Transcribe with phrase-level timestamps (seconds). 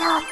[0.00, 0.24] ノート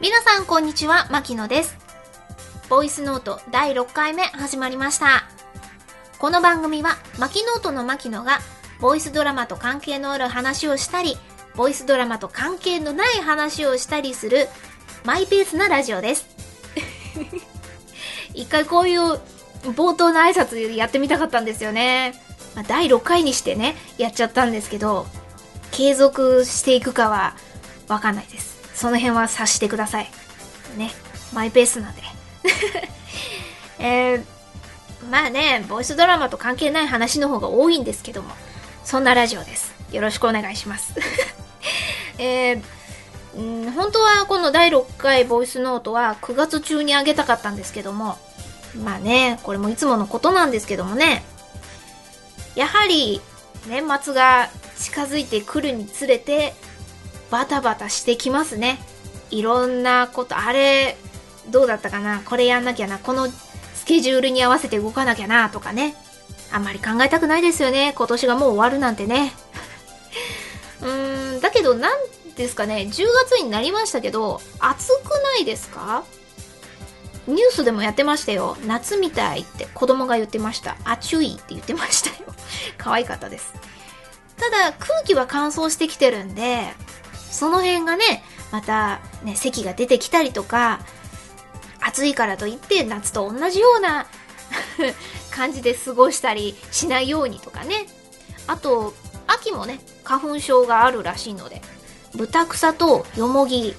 [0.00, 1.76] 皆さんこんにちは、牧野です。
[2.70, 5.35] ボイスノート第6回目始まりました。
[6.26, 8.40] この番組は、牧ノートの牧野が、
[8.80, 11.16] ボイスドラマと関係のある話をしたり、
[11.54, 14.48] ボイスドラマと関係のない話をしたりする、
[15.04, 16.26] マイペースなラジオです。
[18.34, 19.20] 一回こういう
[19.62, 22.20] 冒頭の挨拶やってみたかったんですよね。
[22.56, 25.06] まあ、第6回にしてね、やっちゃったんですけど、
[25.70, 27.36] 継続していくかは
[27.86, 28.58] わかんないです。
[28.74, 30.10] その辺は察してください。
[30.76, 30.92] ね。
[31.32, 32.02] マイペースなんで。
[33.78, 34.35] えー、
[35.10, 38.34] まあね、ボイスドラマと関係ない話の方が多いんですけども、
[38.84, 39.74] そんなラジオです。
[39.92, 40.94] よろしくお願いします。
[42.18, 42.62] えー
[43.40, 48.16] ん本当はこの第6回ボイスノートは9月中にあげたかったんですけども、
[48.82, 51.22] まあね、これもいつものことなんですけどもね、
[52.54, 53.20] やはり
[53.68, 56.54] 年末が近づいてくるにつれて、
[57.30, 58.78] バタバタしてきますね。
[59.30, 60.96] いろんなこと、あれ、
[61.50, 62.20] どうだったかな？
[62.24, 62.98] これやんなきゃな。
[62.98, 63.28] この
[63.86, 65.94] ケジュールに合わせて動かなきゃなとかね。
[66.52, 67.92] あんまり考えたくないですよね。
[67.96, 69.32] 今年がもう終わるなんてね。
[70.82, 71.98] うーん、だけどなん
[72.36, 76.04] ですかね、10月になりましたけど、暑くないですか？
[77.26, 78.56] ニュースでもやってましたよ。
[78.66, 80.76] 夏みたいって子供が言ってました。
[80.84, 82.16] あちゅいって言ってましたよ。
[82.78, 83.52] 可愛かったです。
[84.36, 86.72] ただ空気は乾燥してきてるんで、
[87.30, 90.80] その辺がね、またね、咳が出てきたりとか、
[91.86, 94.06] 暑いからといって夏と同じような
[95.30, 97.86] 感じで過ごしたりしないようにとかね。
[98.46, 98.94] あと、
[99.26, 101.60] 秋もね、花粉症があるらしいので、
[102.14, 103.74] 豚草とよもぎ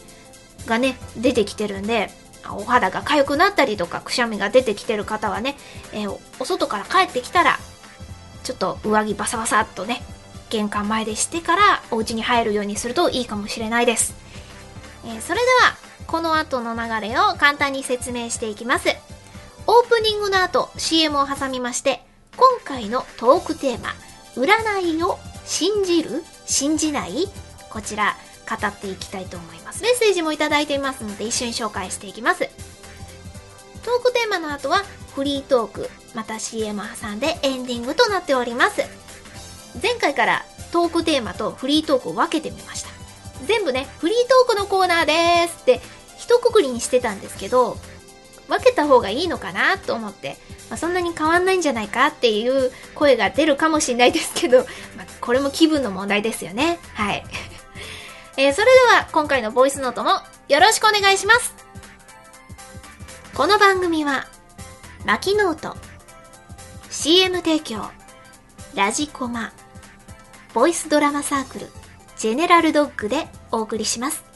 [0.66, 2.12] がね、出てきてるんで、
[2.50, 5.58] お肌が痒くなったりとか、くしゃみが出てきてる方はね、
[5.94, 7.60] えーお外から帰ってきたら、
[8.44, 10.02] ちょっと上着バサバサっとね、
[10.50, 14.14] 玄関前でしてからお家に入るようにするといいかもしれないです。
[15.06, 18.90] えーそれでは、この後の流れを簡単に説明していきます。
[19.68, 22.02] オープニングの後、CM を挟みまして、
[22.38, 23.94] 今回のトークテーマ、
[24.36, 27.28] 占いを信じる信じない？
[27.70, 28.16] こちら、
[28.50, 29.84] 語っていきたいと思います。
[29.84, 32.50] メッセージもいただいていますので、一緒に紹介していきます。
[33.84, 38.84] トークテーマの後は、フリートーク、また CM 挟んでエンディングとなっております。
[39.82, 42.90] 前回からトークテーマとフリートークを分けてみました。
[43.46, 44.18] 全部ね、フリー
[44.48, 45.82] トークのコーナーですって、
[46.28, 47.78] 一括りにしてたんですけど、
[48.50, 50.38] 分けた方がいいのかなと思って、
[50.70, 54.60] まあ、そんなに変わんないんじゃないかっていう声が出るかもしれないですけど、
[54.98, 56.80] まあ、これも気分の問題ですよね。
[56.94, 57.24] はい。
[58.36, 61.56] えーそれでは今回のボイスノートもよろしくお願いします。
[63.34, 64.28] この番組は、
[65.06, 65.78] マキノート、
[66.90, 67.90] CM 提供、
[68.76, 69.54] ラジコマ、
[70.54, 71.72] ボイスドラマサークル、
[72.18, 74.27] ジェネラルドッグでお送りします。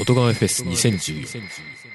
[0.00, 1.42] 音亀フェス2014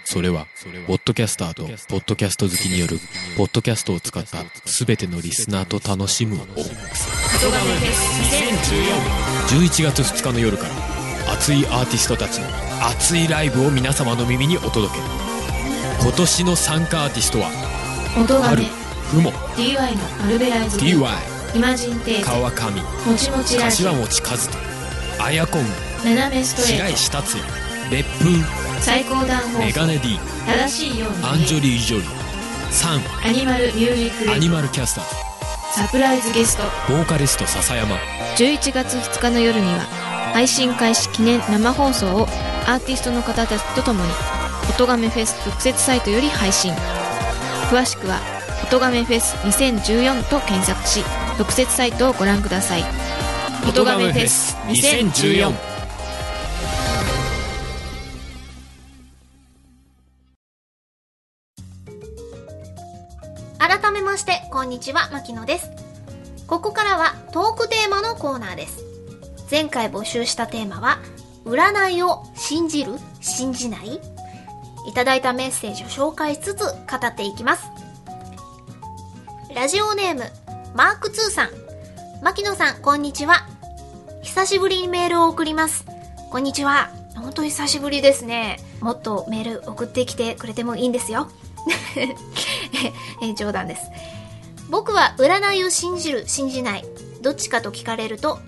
[0.04, 0.48] それは
[0.88, 2.98] ポッドキャスターとポッドキャスト好きによる
[3.38, 6.48] ポッドキャストを使った全てのリスナーと楽しむ音。
[6.50, 6.58] 楽
[9.48, 12.48] 11月2日の夜から熱いアーティストたちの
[12.88, 15.00] 熱いライブを皆様の耳にお届け。
[16.02, 17.50] 今年の参加アーティストは
[18.20, 18.64] 音が春
[19.12, 20.98] ふも DY のアルベライズ TY
[21.56, 21.60] イ。
[21.60, 22.72] マジンテーゼ川上。
[22.72, 23.92] もちもちラジオ。
[23.92, 25.24] 柏餅和人。
[25.24, 25.64] アヤコン。
[25.64, 27.48] グ斜めストレ白ー石達也
[27.90, 28.32] 別風
[28.76, 35.06] ト最高段放送メガネ D 正しいようにアンジョリー・ジョリーサンアニマルミュージックアニマルキャスター。
[35.74, 36.64] サプライズゲスト。
[36.92, 37.96] ボーカリスト笹山。
[38.36, 39.80] 11月2日の夜には
[40.34, 42.28] 配信開始記念生放送を
[42.66, 44.12] アーティストの方たちと共に
[44.70, 46.74] 音亀フェス特設サイトより配信。
[47.72, 48.20] 詳しくは
[48.68, 51.04] 「音亀フェス2014」と検索し
[51.38, 52.84] 特設サイトをご覧ください。
[53.68, 55.73] 音亀フェス2014
[64.74, 65.70] にちは、牧野です。
[66.48, 68.84] ここからはトークテーマのコーナーです。
[69.52, 70.98] 前回募集したテーマは、
[71.46, 74.02] 占いを信じる信じない？
[74.88, 76.74] いただいたメッセージを紹介しつつ語
[77.06, 77.68] っていきます。
[79.54, 80.24] ラジオネーム、
[80.74, 81.50] マーク2さん。
[82.24, 83.46] 牧野さん、こんにちは。
[84.24, 85.86] 久しぶりにメールを送ります。
[86.32, 86.90] こんにちは。
[87.16, 88.58] 本当に久しぶりですね。
[88.82, 91.30] もっとメール送ってきてくれてもいいんですよ。
[93.22, 93.84] え冗談です。
[94.74, 96.86] 僕は占いを信じる、信じない、
[97.22, 98.40] どっちかと聞かれると、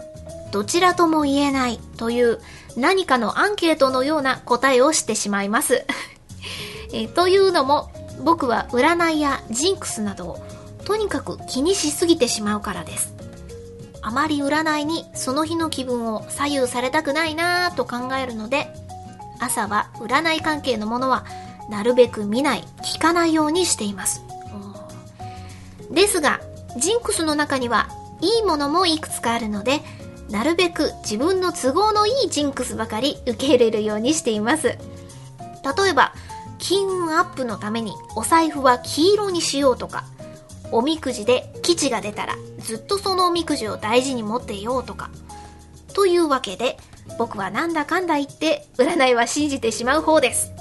[0.52, 2.40] どちらとも言えないという
[2.76, 5.86] 何かのアンケートのような答えをしてしまいます。
[6.92, 7.92] えというのも、
[8.24, 10.44] 僕は占いやジンクスなどを
[10.84, 13.14] とにかく気にしすぎてしまうからです。
[14.02, 18.74] あまり占いにその日の気分を左右されたくないなぁと考えるので、
[19.40, 21.24] 朝は占い関係のものは
[21.70, 24.25] なるべく見ない、聞かないようにしています。
[25.92, 26.42] ですが、
[26.78, 27.90] ジンクスの中には
[28.22, 29.82] いいものもいくつかあるので、
[30.30, 34.68] なるべく自分の都合のいいジンクスばかり受け入れるようにしています。
[34.68, 34.78] 例
[35.90, 36.14] えば、
[36.58, 40.06] 金運アップのためにお財布は黄色にしようとか、
[40.72, 45.10] おみくじで吉が出たらずっとそのおみくじを大事に持っていようとか。
[45.94, 46.78] というわけで、
[47.18, 50.55] 僕はなんだかんだ言って占いは信じてしまう方です。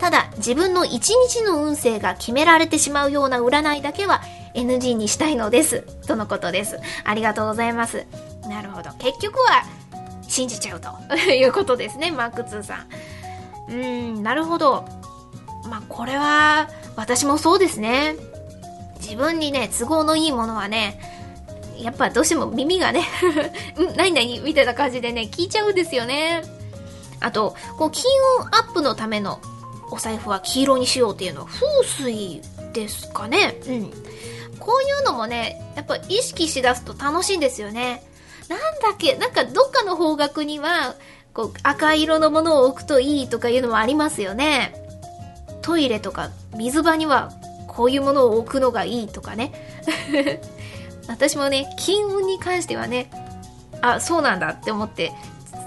[0.00, 4.22] ただ、自分の一日の運勢が決められてしまうような占いだけは
[4.54, 5.82] NG にしたいのです。
[6.06, 6.80] とのことです。
[7.04, 8.06] ありがとうございます。
[8.48, 8.90] なるほど。
[8.98, 9.62] 結局は
[10.26, 12.86] 信じちゃうということですね、マーク2さん。
[13.68, 14.86] うーん、なるほど。
[15.68, 18.16] まあ、これは私もそうですね。
[19.00, 20.98] 自分にね、都合のいいものはね、
[21.76, 23.06] やっぱどうしても耳がね、
[23.76, 26.42] うん、何々みたいな感じでね、聞いちゃうんですよね。
[27.20, 28.04] あと、こう、金
[28.38, 29.40] 運アップのための
[29.90, 32.40] お財布は黄色にしようっていうのは風水
[32.72, 33.58] ですかね。
[33.66, 33.90] うん。
[34.58, 38.02] こういうのもね、やっぱ意識しだすと楽しいんですよね。
[38.48, 40.94] なんだっけ、なんかどっかの方角には、
[41.32, 44.74] こう、赤色のものを置くといいとかいうのもありますよね。
[45.62, 47.32] トイレとか水場には
[47.68, 49.52] こういうものを置くのがいいとかね。
[51.06, 53.10] 私もね、金運に関してはね、
[53.80, 55.12] あ、そうなんだって思って、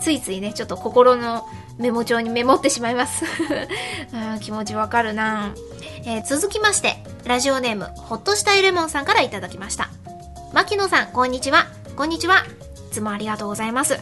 [0.03, 1.47] ついついね、ちょっと心の
[1.77, 3.23] メモ帳にメモってしまいます。
[4.13, 5.55] あ気持ちわかるな、
[6.03, 9.89] えー、続きまして、ラジオネーム、ほっとしたいレモンさんからいただきました。
[10.51, 11.67] 牧野さん、こんにちは。
[11.95, 12.39] こんにちは。
[12.91, 13.97] いつもありがとうございます。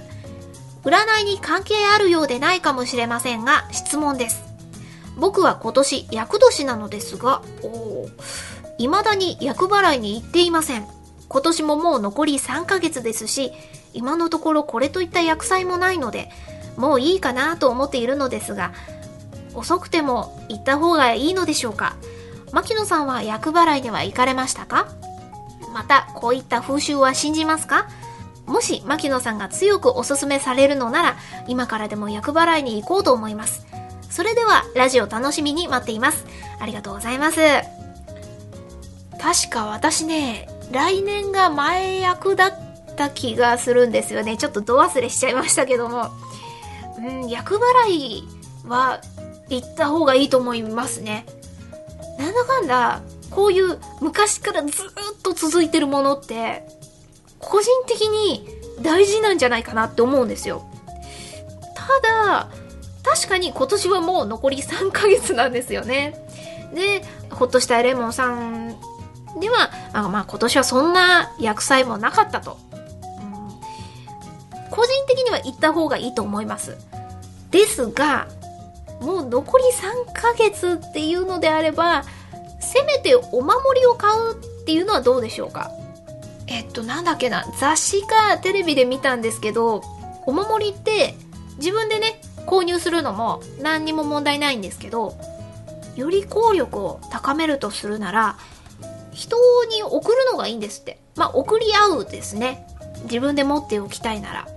[0.84, 4.42] 占いに関係あるようでないかもしれませんが、質問です。
[5.18, 8.08] 僕は今年、厄年なのですが、お
[8.80, 10.88] 未だに厄払いに行っていません。
[11.28, 13.52] 今年ももう残り3ヶ月ですし、
[13.94, 16.30] 今のところこれといった薬剤もないので、
[16.78, 18.72] もういいかなと思っているのですが、
[19.54, 21.96] 遅くても行った方がいいのでしょうか？
[22.54, 24.88] 牧野さんは厄払いには行かれましたか？
[25.74, 27.88] また、こういった風習は信じますか？
[28.46, 31.16] もし、牧野さんが強くおすすめされるのなら、
[31.48, 33.66] 今からでも厄払いに行こうと思います。
[34.10, 36.26] それでは、ラジオ楽しみに待っています。
[36.60, 37.40] ありがとうございます。
[39.20, 44.38] 確か私ね、来年が前役だった気がするんですよね。
[44.38, 46.12] ちょっとど忘れしちゃいましたけども。
[46.98, 47.56] うん、厄
[47.88, 48.24] 払い
[48.66, 49.02] は
[49.50, 51.26] 行った方がいいと思いますね。
[52.18, 53.02] なんだかんだ、
[53.32, 54.72] こういう昔からずっ
[55.24, 56.64] と続いてるものって、
[57.40, 58.48] 個人的に
[58.82, 60.64] 大事なんじゃないかなって思うんですよ。
[61.76, 61.88] た
[62.28, 62.50] だ、
[63.04, 66.16] 確かに今年はもう残り3ヶ月なんですよね。
[66.74, 68.76] で、ほっとしたいレモンさん
[69.40, 72.58] では、あまあ今年はそんな薬剤もなかったと。
[74.82, 76.76] 個人的には行った方がいいと思います。
[77.52, 78.28] ですが、
[79.00, 82.04] もう残り3ヶ月っていうのであれば、
[82.60, 85.70] せめてお守りを買うっていうのはどうでしょうか？
[86.48, 89.84] えっと、なんだっけな、雑誌かテレビで見たんですけど、
[90.26, 91.14] お守りって
[91.58, 95.16] 自分でね、購入するのも何にも問題ないんですけど、
[95.96, 98.36] より効力を高めるとするなら、
[99.14, 101.00] 人に送るのがいいんですって。
[101.16, 102.66] まあ、送り合うですね。
[103.04, 104.48] 自分で持っておきたいなら。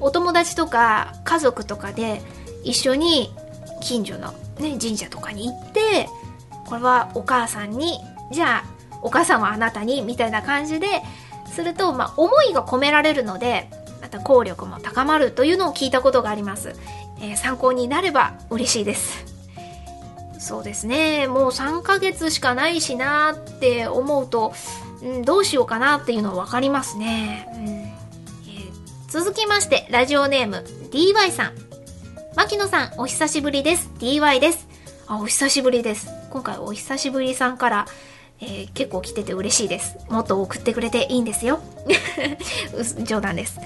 [0.00, 2.22] お友達とか家族とかで
[2.64, 3.34] 一緒に
[3.80, 6.08] 近所の、ね、神社とかに行って、
[6.66, 7.98] これはお母さんに、
[8.30, 10.86] じゃあ、お母さんはあなたに、みたいな感じで、
[11.52, 13.68] すると、まあ、思いが込められるので、
[14.00, 16.74] また効力も高まるというのを聞いたことがあります。
[17.20, 19.24] えー、参考になれば嬉しいです。
[20.38, 21.28] そうですね。
[21.28, 24.54] もう3ヶ月しかないしなって思うと、
[25.02, 27.46] うん、どうしようかなっていうのはわかりますね。
[27.54, 27.81] うん、
[29.12, 31.52] 続きまして、ラジオネーム DY さん。
[32.34, 33.90] 牧野さん、お久しぶりです。
[33.98, 34.66] DY です。
[35.06, 36.08] あ、お久しぶりです。
[36.30, 37.86] 今回お久しぶりさんから、
[38.40, 39.98] えー、結構来てて嬉しいです。
[40.08, 41.60] もっと送ってくれていいんですよ。
[43.04, 43.60] 冗談です。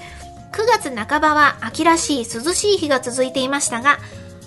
[0.51, 3.99] 9月半ばは秋らしい涼しい日が続いていましたが、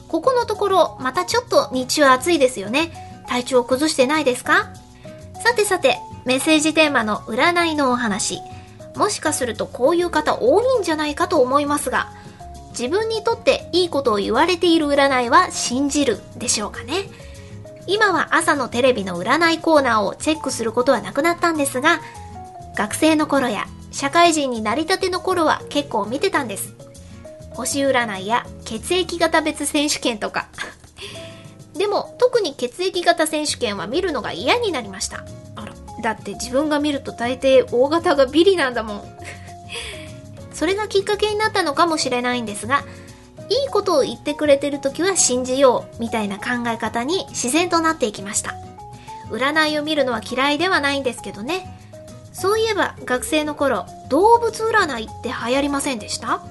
[0.06, 3.24] ここのところ、またちょっと日中暑いですよね。
[3.26, 4.68] 体調崩してないですか？
[5.42, 8.42] さてさて、メッセージテーマの占いのお話。
[8.96, 12.10] もしかするとこういう方多いんじゃないかと思いますが、
[12.70, 17.04] 自分にとっていいことを言われている占いは信じるでしょうかね。
[17.86, 22.00] 今は朝のテレビの占いコーナーをチェックすることはなくなったんですが、
[22.76, 26.74] 学生の頃や社会人になりたての頃は結構見てたんです。
[27.50, 30.48] 星占いや血液型別選手権とか。
[31.74, 35.24] でも特に血液型選手権は見るのが嫌になりました。
[36.00, 39.02] だって自分が見ると大抵大型がビリなんだもん。
[40.54, 42.84] それがきっかけになったのかもしれないんですが、
[43.48, 48.54] いいことを言ってくれてる時は信じようみたいな考え方に自然となっていきました。
[49.30, 51.76] 占いを見るのは嫌いではないんですけどね。
[52.32, 56.42] そういえば学生の頃、動物占いって流行りませんでした？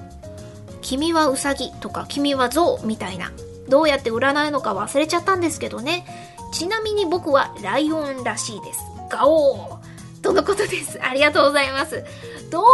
[0.82, 3.32] 君はウサギとか君はゾウみたいな。
[3.68, 6.04] どうやって占うのか忘れちゃったんですけどね。
[6.52, 8.80] ちなみに僕はライオンらしいです。
[9.10, 10.98] ガオーとのことです。
[11.04, 12.04] ありがとうございます。
[12.50, 12.66] 動物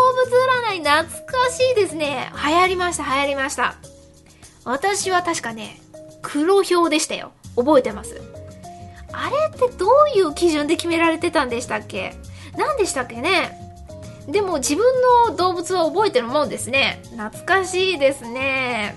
[0.70, 2.30] 占い懐かしいですね。
[2.46, 3.74] 流行りました、流行りました。
[4.64, 5.80] 私は確かね、
[6.22, 7.32] 黒表でしたよ。
[7.56, 8.20] 覚えてます。
[9.12, 12.14] あれってどういう基準で決められてたんでしたっけ？
[12.56, 13.58] 何でしたっけね？
[14.28, 14.84] でも自分
[15.28, 17.00] の動物は覚えてるもんですね。
[17.16, 18.96] 懐かしいですね。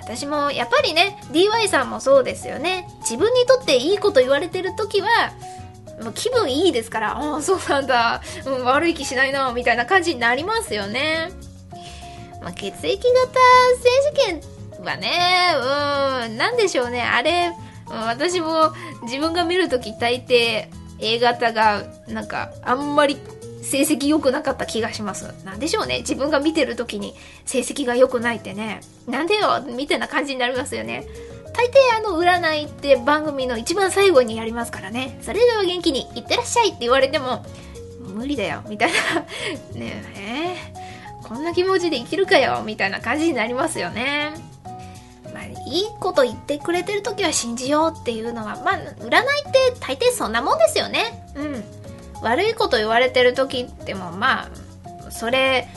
[0.00, 2.88] 私もやっぱりね、DY さんもそうですよね。
[3.00, 5.08] 自分にとっていいこと言われてる時は、
[6.02, 11.30] もう気分いいですから、ああ、そうなんだ、うん、悪い気しないな、みたいな感じになりますよね。
[12.42, 13.40] まあ、血液型
[14.14, 14.42] 選手
[14.80, 15.10] 権はね、
[16.26, 17.52] うん、なんでしょうね、あれ、
[17.88, 18.72] 私も
[19.02, 20.66] 自分が見るとき大抵
[21.00, 23.18] A 型がなんかあんまり
[23.62, 25.32] 成績良くなかった気がします。
[25.44, 25.98] なんでしょうね。
[25.98, 27.14] 自分が見てる時に
[27.46, 28.80] 成績が良くないってね。
[29.08, 31.06] なんでよみたいな感じになりますよね。
[31.54, 35.18] 大抵あの占いって番組の一番最後にやりますからね。
[35.22, 37.44] それでは元気にいってらっしゃいって言われても、
[38.00, 39.20] 無理だよ、みたいな。
[39.78, 40.56] ねえ、
[41.22, 44.34] こんな気持ちで生きるかよ、みたいな感じになりますよね
[45.32, 45.44] まあ。
[45.44, 51.24] いいこと言ってくれてる時は信じようっていうのは、まあ、占いって大抵そんなもんですよね。
[51.36, 51.64] うん。
[52.22, 54.48] 悪いこと言われてる時っても、ま
[55.06, 55.68] あ、それ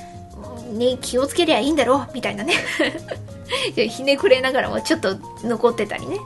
[0.72, 2.54] に気をつけりゃいいんだろう、みたいなね。
[3.76, 6.18] ひねくれながらもちょっと残ってたりね。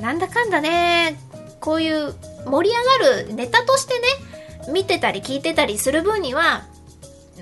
[0.00, 1.18] なんだかんだね、
[1.60, 2.14] こういう
[2.46, 6.64] 盛り上がるネタとしてね、見てたり聞いてたりする分には、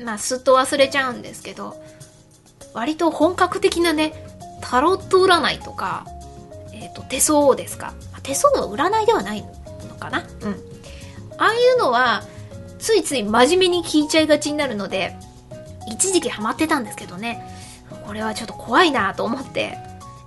[0.05, 1.77] まあ、すっと忘れちゃうんですけど、
[2.73, 4.13] 割と本格的なね、
[4.61, 6.07] タロット占いとか、
[6.73, 7.95] えっ、ー、と、手相ですか。
[8.23, 10.53] 手相の占いではないのかなうん。
[11.39, 12.23] ああいうのは、
[12.79, 15.17] ついつい真面目に聞いちゃいがちになるので、
[15.89, 17.43] 一時期ハマってたんですけどね、
[18.07, 19.79] これはちょっと怖いなと思って、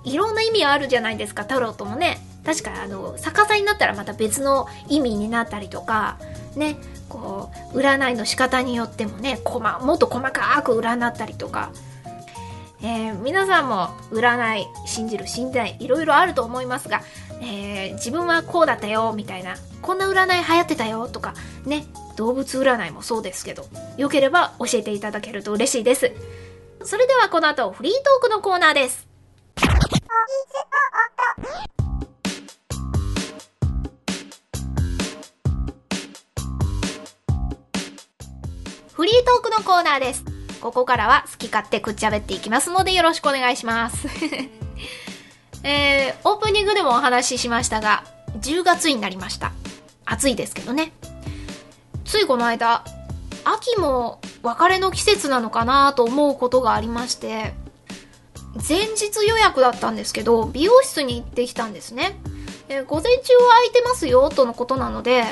[0.04, 2.18] いろんな意味あるじゃないですか、タロットもね。
[2.44, 6.18] 確か、あの、逆さになったらまた別の意味になったりとか、
[6.56, 6.76] ね、
[7.08, 11.70] こう、占いの仕方によってもね、こま、もっと細かく占ったりとか、
[12.82, 17.00] えー、皆さんも占い信じる信じないいろいろあると思いますが、
[17.40, 19.54] えー、自分はこうだったよみたいな。
[19.80, 21.34] こんな占い流行ってたよとか
[21.66, 21.84] ね
[22.16, 23.66] 動物占いもそうですけど
[23.98, 26.12] よければ教えていただけると嬉しいです。
[26.84, 29.08] それではこの後フリートークのコーナーです
[38.92, 40.24] フリートークのコーナーです
[40.64, 44.08] ここからは好き勝手くっちゃべっていきますのでよろしくお願いします。
[45.62, 48.04] えー、オープニングでもお話ししましたが、
[48.40, 49.52] 10月になりました。
[50.06, 50.94] 暑いですけどね。
[52.06, 52.82] ついこの間、
[53.44, 57.54] 秋も別れの季節なのかなと思うことがありまして、
[58.68, 62.20] 前日予約だったんですけど、美容室に行ってきたんですね。
[62.68, 65.24] え、午前中は空いてますよ、とのことなので、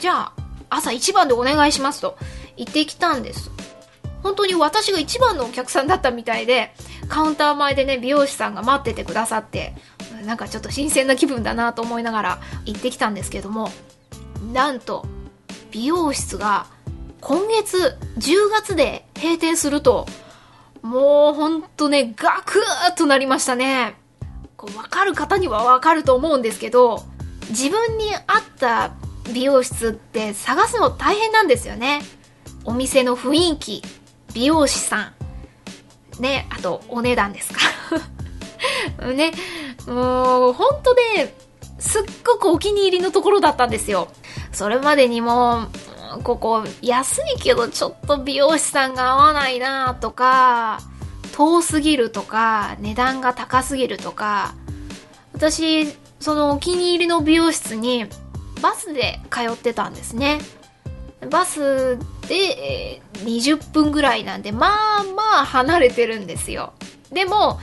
[0.00, 0.32] じゃあ、
[0.70, 2.16] 朝一番でお願いしますと
[2.56, 3.50] 言ってきたんです。
[4.22, 6.72] 本当に私が一番のお客さんだったみたいで、
[7.08, 9.74] カウンター前でね、美容師さんが待っててくださって、
[10.24, 13.70] なんかちょっと新鮮な気分だなと思いながら行ってきたんですけども、
[14.52, 15.04] なんと、
[15.72, 16.66] 美容室が
[17.22, 20.06] 今月10月で閉店すると、
[20.82, 23.94] もうほんとね、ガクーとなりましたね。
[24.56, 27.04] こう分かる方にはわかると思うんですけど、
[27.50, 28.22] 自分に合っ
[28.58, 28.90] た
[29.32, 32.02] 美容室って探すの大変なんですよね。
[32.64, 33.82] お店の雰囲気、
[34.34, 35.12] 美容師さ
[36.18, 37.60] ん、ね、あと、お値段ですか。
[39.14, 39.32] ね、
[39.86, 41.34] もう、ほんとね、
[41.78, 44.08] すっごくお気に入りのところだったんですよ。
[44.52, 45.66] それまでにも、
[46.22, 50.80] ここ、安いけどちょっと美容師さんが合わないなとか、
[51.32, 54.54] 遠すぎるとか、値段が高すぎるとか、
[55.32, 55.86] 私、
[56.20, 58.06] そのお気に入りの美容室に
[58.60, 60.40] バスで通ってたんですね。
[61.30, 64.68] バスで、20分ぐらいなんで、ま
[65.00, 66.72] あまあ離れてるんですよ。
[67.10, 67.60] でも、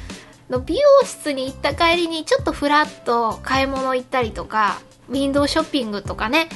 [0.66, 4.80] 美容室に行った帰りにちょっとフラッと買い物行ったりとか、
[5.10, 6.50] ウィンドウショッピングとかね、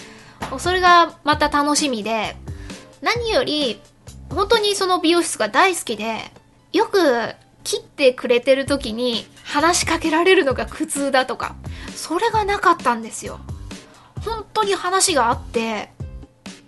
[0.59, 2.35] それがまた楽しみで、
[3.01, 3.81] 何より、
[4.29, 6.31] 本当にその美容室が大好きで、
[6.71, 6.97] よく
[7.63, 11.55] 切ってくれてる時に話しかけられるのが苦痛だとか、
[11.95, 13.39] それがなかったんですよ。
[14.25, 15.91] 本当に話があって、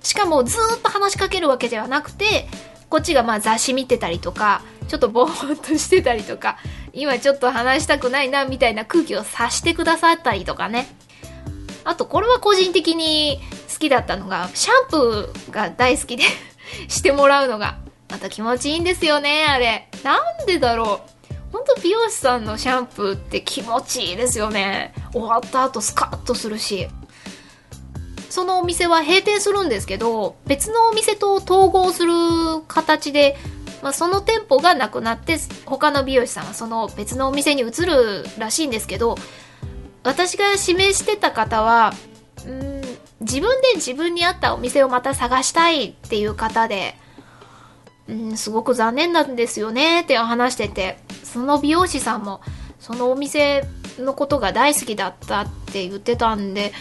[0.02, 2.48] しかもずーっと話しかけるわけではなくて、
[2.90, 6.58] こっちがまあ雑誌見てたりとか、ちょっとぼーっとしてたりとか、
[6.94, 10.88] 今ちょっと話したくないなみたいな空気を察してくださったりとかね。
[11.84, 13.40] あとこれは個人的に
[13.86, 16.24] きだったのが、シャンプーが大好きで
[16.88, 17.78] してもらうのが、
[18.10, 19.90] また気持ちいいんですよね、あれ。
[20.04, 21.16] なんでだろう。
[21.52, 24.94] ほんと美容師さんのシャンプーって気持ちいいですよね。
[25.14, 26.88] 終わった後スカッとするし。
[28.30, 32.12] そのお店は閉店するんですけど、別のお店と統合する
[32.68, 33.38] 形で、
[33.82, 39.16] まあ、その店舗がなくなって、他の美容師さんはその別のお店に移るらしいんですけど、
[40.04, 41.94] 私が指名してた方は、
[43.26, 46.96] 自分で自分に合ったお店をまた探したいっていう方で、
[48.08, 52.42] うん、すごく残念なんですよねって話してて、その美容師さんも、
[52.80, 53.68] そのお店
[53.98, 56.72] のことが大好きだったって言ってたんで、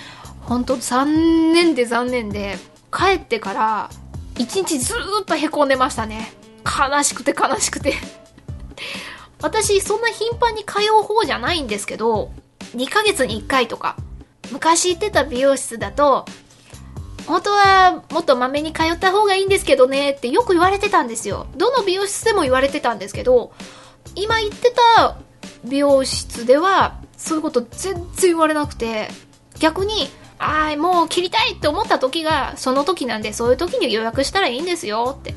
[0.42, 2.58] 本当残念で残念で、
[2.92, 3.90] 帰ってから、
[4.38, 6.32] 一日ずっと凹んでましたね。
[6.64, 7.94] 悲しくて悲しくて。
[9.40, 12.30] 私、そんな頻繁に通う方じゃないんですけど、
[12.76, 13.96] 2ヶ月に1回とか、
[14.54, 16.24] 昔行ってた美容室だと、
[17.26, 21.48] 本当はもっとまめに通った方がいいんですけどねってよく言われてたんですよ。
[21.56, 23.52] どの美容室でも言われてたんですけど、
[24.14, 25.16] 今行ってた
[25.64, 29.08] 美容室ではそういうこと全然言われなくて、
[29.58, 35.34] 逆に、ああ、もう切りたいって思った時がその時なんで、そういう時に予約したらいいんですよって。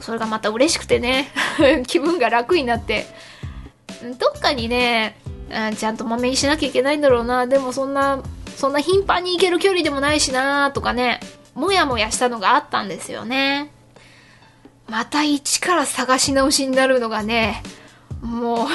[0.00, 1.30] それがまた嬉しくてね、
[1.86, 3.06] 気分が楽になって、
[4.18, 5.20] どっかにね、
[5.52, 7.46] あちゃんとまめにしなきゃいけないんだろうな。
[7.46, 8.22] でもそんな、
[8.56, 11.20] そんな頻繁に行ける距離でもないしなとかね、
[11.54, 13.70] もやもやしたのがあったんですよね。
[14.88, 17.62] また一から探し直しになるのがね、
[18.20, 18.66] も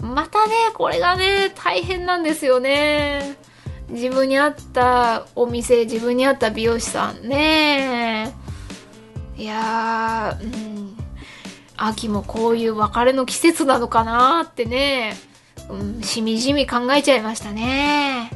[0.00, 3.36] う、 またね、これがね、大変なんですよね。
[3.88, 8.32] 自分に合ったお店、自分に合った美容師さんね。
[9.36, 10.96] いやー、うん。
[11.76, 15.16] 秋もこういう別れの季節なのかなってね、
[15.70, 18.30] うん、しみじみ考えちゃいましたね。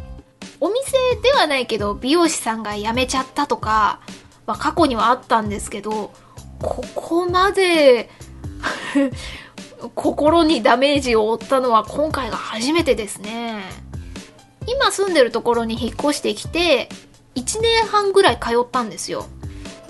[0.65, 4.01] お店ではないけど、美容師さんが辞めちゃったとか
[4.47, 6.11] は過去にはあったんですけど、
[6.59, 8.09] ここまで
[9.95, 13.63] 心にダメージを負ったのは今回が初めてですね。
[14.67, 16.89] 今住んでるところに引っ越してきて、
[17.35, 19.27] 1年半ぐらい通ったんですよ。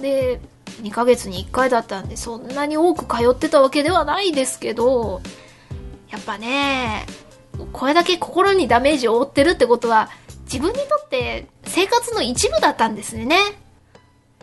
[0.00, 0.40] で、
[0.82, 5.22] 2ヶ月に1回だったんで、そんなに多く通ってたわけではないですけど、
[6.10, 7.06] やっぱね、
[7.72, 10.10] これだけ心にダメージを負ってるってことは、
[10.54, 13.26] 自分にとって生活の一部だったんですね。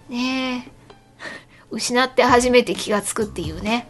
[0.10, 0.71] ねえ。
[1.71, 3.88] 失って初めて気がつくっていうね。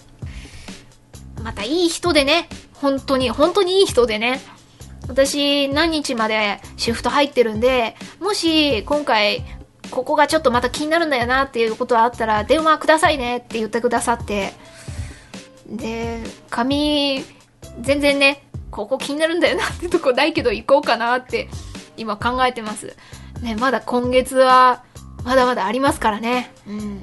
[1.43, 4.39] またいい人でね、本当に、本当にいい人でね。
[5.07, 9.43] 私、何日までシフト入ってるんで、もし今回、
[9.89, 14.53] ここがちょっとまた気になるんだよなっていうことがあったら、電話くださいねって言ってくださって。
[15.65, 17.25] で、髪、
[17.79, 21.49] 全然ね、ここ気になるんだよなってとこないけど行こうかなって
[21.97, 22.95] 今考えてます。
[23.41, 24.83] ね、まだ今月は
[25.23, 26.51] まだまだありますからね。
[26.67, 27.01] うん。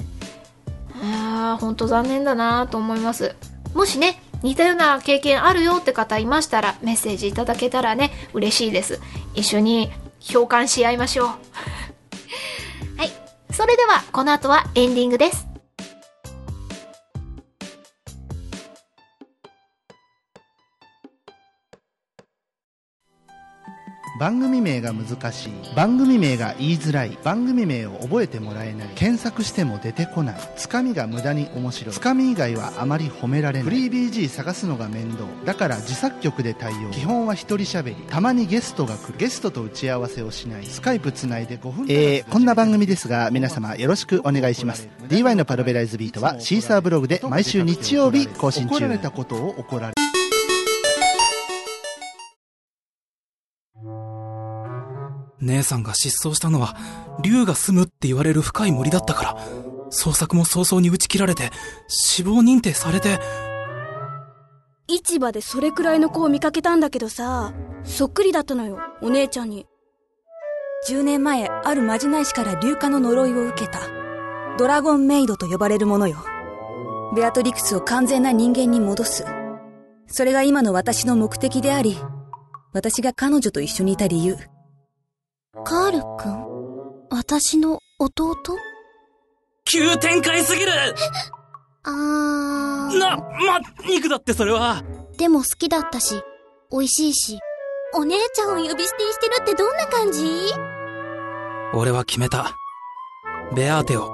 [1.02, 3.34] あー、ほんと残念だなと思います。
[3.74, 9.00] もしね、似たような経験あるよって方いましたらメッセージいただけたらね、嬉しいです。
[9.34, 9.90] 一緒に
[10.32, 11.26] 共感し合いましょう。
[12.98, 13.12] はい。
[13.52, 15.46] それでは、この後はエンディングです。
[24.18, 44.88] 番組名が難しい番組名が言いづらい番組名を覚えてもらえない検索しても出てこないつかみが無駄に面白いつかみ以外はあまり褒められないフリー BG 探すのが面倒だから自作曲で対応基本は一人喋りたまにゲストが来るゲストと打ち合わせをしないスカイプつないで5分えー、こんな番組ですが皆様よろしくお願いします。
[45.08, 48.74] DY のパロベライズビートはシーサーブログで毎週日曜日更新中。
[48.74, 50.07] 怒られたことを怒られ
[55.40, 56.76] 姉さんが失踪したのは、
[57.22, 59.36] 竜が住むって言われる深い森だったから、
[59.90, 61.50] 捜索も早々に打ち切られて、
[61.86, 63.18] 死亡認定されて、
[64.88, 67.52] 市場でそれくらいの子を見かけたんだけどさ、
[67.84, 69.66] そっくりだったのよ、お姉ちゃんに。
[70.88, 73.80] 10年前、あるまじない師から硫化の呪いを受けた。
[74.58, 76.24] ドラゴンメイドと呼ばれるものよ。
[77.14, 79.24] ベアトリクスを完全な人間に戻す。
[80.06, 81.98] それが今の私の目的であり、
[82.72, 84.36] 私が彼女と一緒にいた理由。
[85.54, 88.36] カール君私の弟？
[89.64, 90.70] 急展開すぎる
[91.84, 92.98] あー。
[92.98, 93.24] な、ま、
[93.88, 94.82] 肉だってそれは。
[95.16, 96.22] でも好きだったし、
[96.70, 97.38] 美味しいし。
[97.94, 100.20] お姉ちゃんを呼び捨てにしてるってどんな感じ？
[101.72, 102.54] 俺は決めた。
[103.56, 104.12] ベアーテを、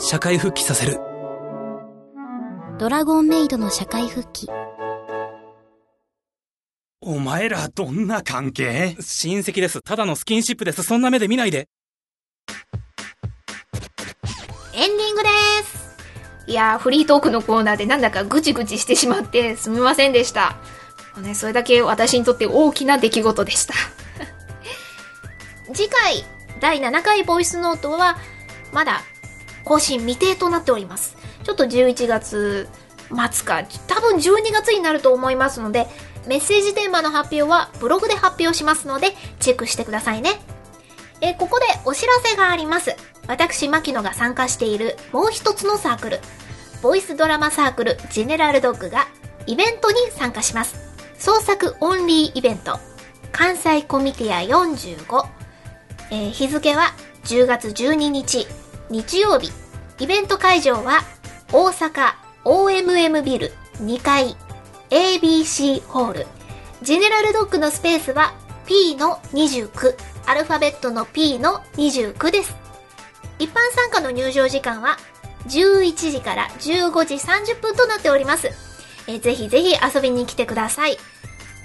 [0.00, 0.98] 社会復帰させる。
[2.78, 4.48] ドラゴンメイドの社会復帰。
[7.04, 8.96] お前らどんな関係？
[9.00, 9.82] 親戚です。
[9.82, 10.84] ただのスキンシップです。
[10.84, 11.68] そんな目で見ないで。
[14.72, 15.28] エンディングで
[15.64, 15.96] す。
[16.46, 20.58] いやー、フリートークのコーナーでなんだかぐちぐちしてしまってすみませんでした。
[21.20, 23.74] ね、それだけ私にとって大きな出来事でした。
[25.74, 26.24] 次回、
[26.60, 28.16] 第7回ボイスノートは、
[28.72, 29.02] まだ
[29.64, 31.16] 更新未定となっております。
[31.42, 32.68] ちょっと11月
[33.08, 35.88] 末か、多分12月になると思いますので、
[36.26, 40.30] メッセージテーマの発表はブログで発表しますので、チェックしてくださいね。
[41.20, 42.96] えここでお知らせがあります。
[43.28, 46.20] 私、牧野が参加しているもう一つのサークル、
[46.82, 49.06] ボイスドラマサークルジェネラルドッグが
[49.46, 50.76] イベントに参加します。
[51.18, 52.78] 創作オンリーイベント、
[53.30, 55.26] 関西コミティア45、
[56.10, 56.92] えー日付は
[57.24, 58.46] 10月12日、
[58.90, 59.52] 日曜日。
[59.98, 61.00] イベント会場は
[61.52, 64.36] 大阪 OMM ビル2階
[64.92, 66.26] ABC ホール。
[66.82, 68.34] ジェネラルドッグのスペースは
[68.66, 72.54] P の29、アルファベットの P の29です。
[73.38, 74.98] 一般参加の入場時間は
[75.48, 78.50] 11時から15時30分となっております。
[79.06, 80.98] えーぜひぜひ遊びに来てください。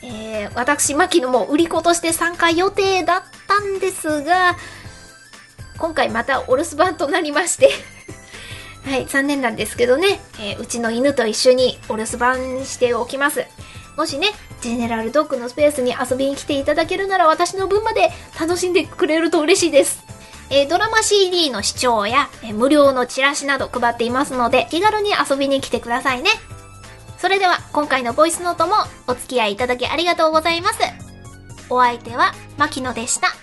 [0.04, 4.56] えー私、牧野も売り子として参加予定だったんですが、
[5.78, 7.72] 今回またお留守番となりまして、
[8.88, 13.45] はい、残念なんですけどね、えーうちの犬と一緒にお留守番しておきます。
[13.97, 14.30] もしね、
[14.62, 20.06] ジェネラルドッグのスペースに遊びに来ていただけるなら私の分まで楽しんでくれると嬉しいです。
[20.50, 26.30] えードラマ CD の視聴や、えー無料のチラシなど配っていますので、気軽に遊びに来てくださいね。
[27.17, 28.76] それでは、今回のボイスノートも
[29.08, 30.80] お付き合いいただきありがとうございます。
[31.69, 33.36] お相手は、牧野でした。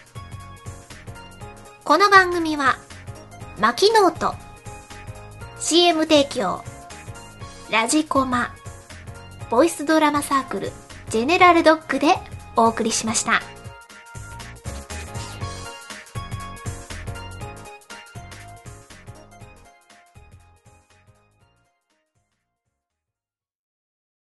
[1.85, 2.79] この番組は、
[3.61, 4.35] 牧ノート、
[5.59, 6.63] CM 提供、
[7.71, 8.55] ラジコマ、
[9.51, 10.73] ボイスドラマサークル、
[11.09, 12.09] ジェネラルドッグで
[12.57, 13.41] お送りしました。